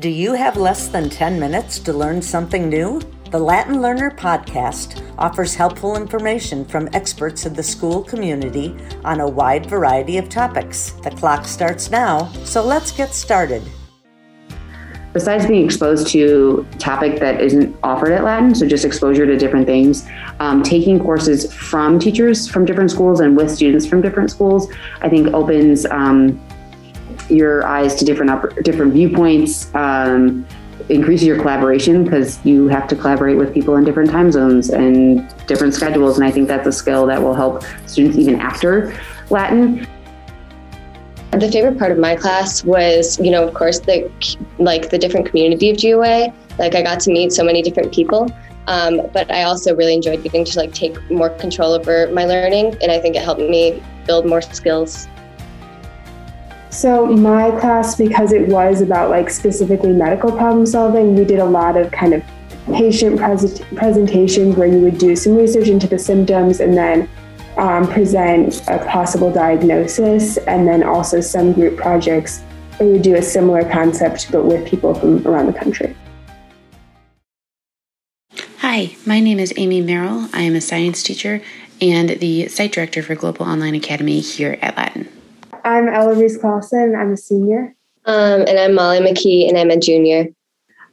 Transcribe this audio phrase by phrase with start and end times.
[0.00, 3.02] Do you have less than 10 minutes to learn something new?
[3.32, 8.74] The Latin Learner podcast offers helpful information from experts in the school community
[9.04, 10.92] on a wide variety of topics.
[11.02, 13.62] The clock starts now, so let's get started.
[15.12, 19.66] Besides being exposed to topic that isn't offered at Latin, so just exposure to different
[19.66, 20.08] things,
[20.38, 24.72] um, taking courses from teachers from different schools and with students from different schools,
[25.02, 26.40] I think opens um,
[27.30, 29.72] your eyes to different different viewpoints.
[29.74, 30.46] Um,
[30.88, 35.32] increases your collaboration because you have to collaborate with people in different time zones and
[35.46, 36.18] different schedules.
[36.18, 38.98] And I think that's a skill that will help students even after
[39.30, 39.86] Latin.
[41.32, 44.10] The favorite part of my class was, you know, of course, the
[44.58, 46.34] like the different community of GOA.
[46.58, 48.28] Like I got to meet so many different people,
[48.66, 52.76] um, but I also really enjoyed getting to like take more control over my learning,
[52.82, 55.06] and I think it helped me build more skills
[56.70, 61.44] so my class, because it was about like specifically medical problem solving, we did a
[61.44, 62.22] lot of kind of
[62.66, 67.08] patient pres- presentations where you would do some research into the symptoms and then
[67.56, 72.40] um, present a possible diagnosis, and then also some group projects
[72.78, 75.94] where we do a similar concept but with people from around the country.
[78.58, 80.30] Hi, my name is Amy Merrell.
[80.32, 81.42] I am a science teacher
[81.80, 85.08] and the site director for Global Online Academy here at Latin.
[85.64, 86.94] I'm Eloise Clausen.
[86.94, 87.74] I'm a senior.
[88.06, 90.26] Um, and I'm Molly McKee, and I'm a junior.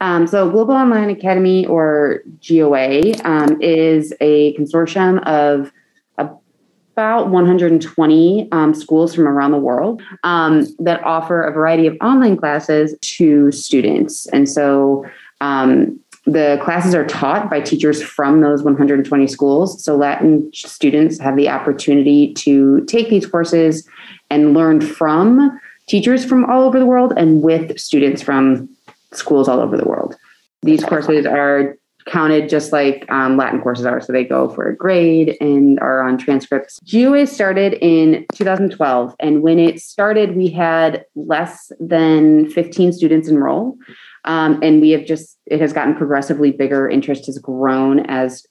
[0.00, 5.72] Um, so, Global Online Academy, or GOA, um, is a consortium of
[6.18, 12.36] about 120 um, schools from around the world um, that offer a variety of online
[12.36, 14.26] classes to students.
[14.28, 15.06] And so,
[15.40, 19.82] um, the classes are taught by teachers from those 120 schools.
[19.82, 23.86] So, Latin students have the opportunity to take these courses
[24.30, 28.68] and learn from teachers from all over the world and with students from
[29.12, 30.16] schools all over the world.
[30.62, 34.00] These courses are counted just like um, Latin courses are.
[34.00, 36.78] So they go for a grade and are on transcripts.
[36.90, 39.14] GOA started in 2012.
[39.20, 43.76] And when it started, we had less than 15 students enroll.
[44.24, 46.88] Um, and we have just, it has gotten progressively bigger.
[46.88, 48.46] Interest has grown as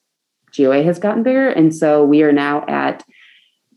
[0.56, 1.50] GOA has gotten bigger.
[1.50, 3.04] And so we are now at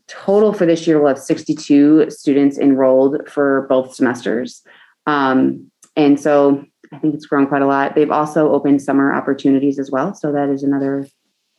[0.07, 4.61] total for this year, we'll have 62 students enrolled for both semesters.
[5.07, 7.95] Um, and so I think it's grown quite a lot.
[7.95, 10.13] They've also opened summer opportunities as well.
[10.13, 11.07] So that is another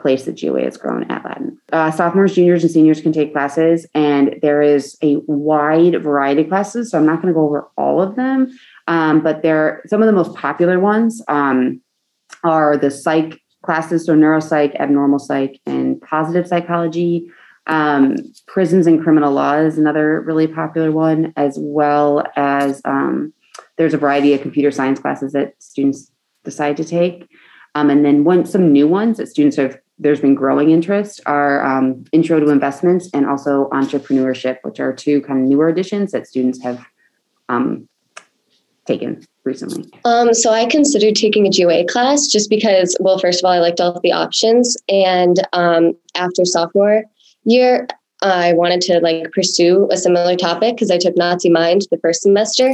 [0.01, 1.59] place that GOA has grown at Latin.
[1.73, 6.49] Uh, sophomores, juniors, and seniors can take classes, and there is a wide variety of
[6.49, 6.91] classes.
[6.91, 10.07] So I'm not going to go over all of them, um, but there some of
[10.07, 11.81] the most popular ones um,
[12.45, 17.29] are the psych classes, so neuropsych, abnormal psych, and positive psychology.
[17.67, 18.17] Um,
[18.47, 23.33] prisons and criminal law is another really popular one, as well as um,
[23.77, 26.13] there's a variety of computer science classes that students
[26.45, 27.29] decide to take.
[27.75, 31.65] Um, and then one, some new ones that students have, there's been growing interest are
[31.67, 36.27] um, intro to investments and also entrepreneurship, which are two kind of newer additions that
[36.27, 36.87] students have
[37.49, 37.89] um,
[38.87, 39.91] taken recently?
[40.05, 43.59] Um, so I considered taking a GOA class just because, well, first of all, I
[43.59, 44.77] liked all of the options.
[44.89, 47.05] And um, after sophomore,
[47.45, 47.87] year,
[48.23, 52.23] I wanted to like pursue a similar topic because I took Nazi Mind the first
[52.23, 52.71] semester.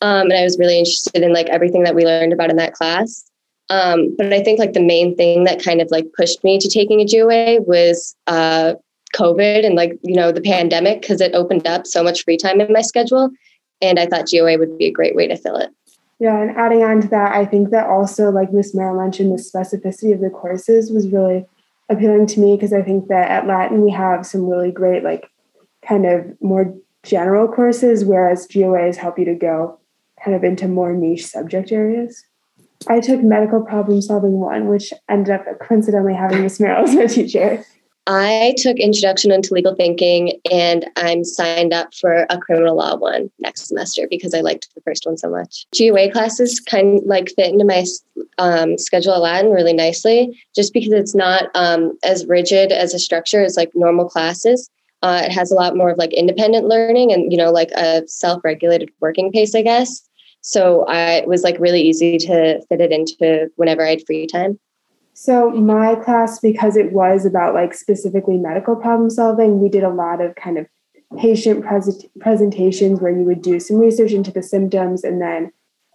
[0.00, 2.74] Um, and I was really interested in like everything that we learned about in that
[2.74, 3.24] class.
[3.70, 6.68] Um, but I think like the main thing that kind of like pushed me to
[6.68, 8.74] taking a GOA was uh,
[9.14, 12.60] COVID and like, you know, the pandemic because it opened up so much free time
[12.60, 13.30] in my schedule.
[13.80, 15.70] And I thought GOA would be a great way to fill it.
[16.18, 19.42] Yeah, and adding on to that, I think that also, like Miss Merrell mentioned, the
[19.42, 21.46] specificity of the courses was really
[21.88, 25.30] appealing to me because I think that at Latin we have some really great, like,
[25.86, 26.74] kind of more
[27.04, 29.78] general courses, whereas GOAs help you to go
[30.22, 32.24] kind of into more niche subject areas.
[32.88, 37.06] I took medical problem solving one, which ended up coincidentally having Miss Merrell as my
[37.06, 37.64] teacher.
[38.10, 43.30] I took Introduction into Legal Thinking and I'm signed up for a criminal law one
[43.38, 45.66] next semester because I liked the first one so much.
[45.76, 47.84] GOA classes kind of like fit into my
[48.38, 52.98] um, schedule at Latin really nicely just because it's not um, as rigid as a
[52.98, 54.70] structure as like normal classes.
[55.02, 58.08] Uh, it has a lot more of like independent learning and, you know, like a
[58.08, 60.02] self regulated working pace, I guess.
[60.40, 64.26] So I, it was like really easy to fit it into whenever I had free
[64.26, 64.58] time.
[65.20, 69.90] So my class, because it was about like specifically medical problem solving, we did a
[69.90, 70.68] lot of kind of
[71.18, 75.50] patient pres- presentations where you would do some research into the symptoms and then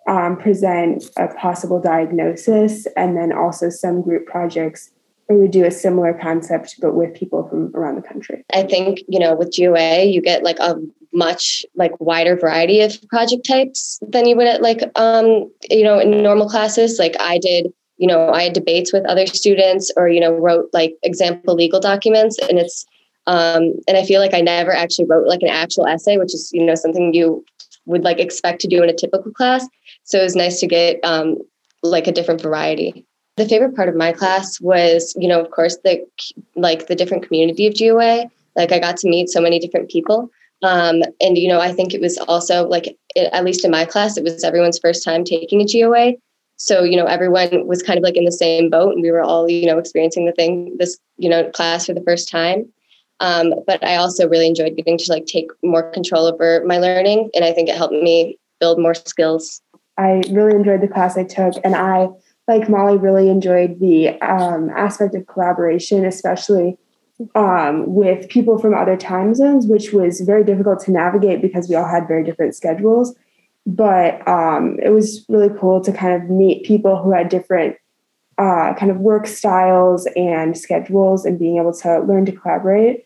[0.09, 4.91] um, present a possible diagnosis, and then also some group projects
[5.27, 8.43] where we do a similar concept but with people from around the country.
[8.53, 10.75] I think you know with GOA you get like a
[11.13, 15.99] much like wider variety of project types than you would at like um you know
[15.99, 17.71] in normal classes like i did
[18.03, 21.79] you know i had debates with other students or you know wrote like example legal
[21.79, 22.85] documents and it's
[23.27, 26.51] um and i feel like i never actually wrote like an actual essay which is
[26.51, 27.43] you know something you
[27.85, 29.65] would like expect to do in a typical class
[30.03, 31.37] so it was nice to get um
[31.81, 33.05] like a different variety
[33.37, 36.05] the favorite part of my class was you know of course the
[36.57, 40.29] like the different community of GOA like I got to meet so many different people.
[40.61, 44.17] Um, and you know, I think it was also like at least in my class,
[44.17, 46.13] it was everyone's first time taking a GOA.
[46.63, 49.21] So you know, everyone was kind of like in the same boat, and we were
[49.21, 52.71] all you know experiencing the thing this you know class for the first time.
[53.19, 57.29] Um, but I also really enjoyed getting to like take more control over my learning,
[57.35, 59.61] and I think it helped me build more skills.
[59.97, 62.07] I really enjoyed the class I took, and I,
[62.47, 66.77] like Molly, really enjoyed the um, aspect of collaboration, especially
[67.35, 71.75] um, with people from other time zones, which was very difficult to navigate because we
[71.75, 73.13] all had very different schedules.
[73.65, 77.77] But um, it was really cool to kind of meet people who had different
[78.37, 83.05] uh, kind of work styles and schedules and being able to learn to collaborate.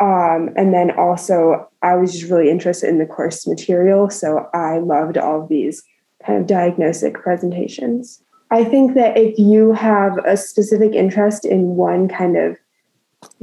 [0.00, 4.10] Um, and then also, I was just really interested in the course material.
[4.10, 5.82] So I loved all of these
[6.26, 8.20] kind of diagnostic presentations.
[8.50, 12.56] I think that if you have a specific interest in one kind of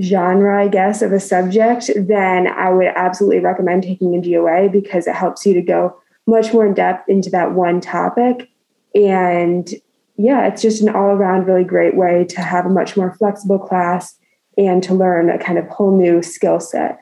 [0.01, 5.07] genre, I guess, of a subject, then I would absolutely recommend taking a GOA because
[5.07, 8.49] it helps you to go much more in depth into that one topic.
[8.95, 9.69] And
[10.17, 13.59] yeah, it's just an all around really great way to have a much more flexible
[13.59, 14.17] class
[14.57, 16.99] and to learn a kind of whole new skill set.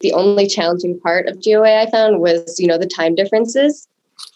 [0.00, 3.88] The only challenging part of GOA I found was, you know, the time differences.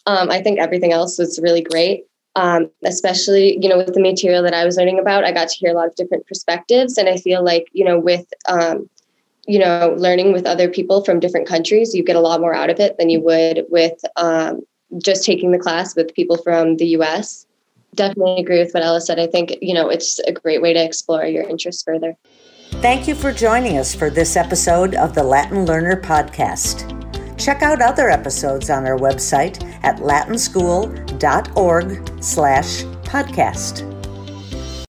[0.06, 2.05] Um, I think everything else was really great
[2.37, 5.56] um, especially you know with the material that i was learning about i got to
[5.56, 8.88] hear a lot of different perspectives and i feel like you know with um,
[9.46, 12.70] you know learning with other people from different countries you get a lot more out
[12.70, 14.60] of it than you would with um,
[14.98, 17.46] just taking the class with people from the us
[17.96, 19.19] definitely agree with what ella said.
[19.19, 22.16] I think you know it's a great way to explore your interests further.
[22.82, 26.93] Thank you for joining us for this episode of the latin learner podcast.
[27.38, 33.95] Check out other episodes on our website at latinschool.org slash podcast.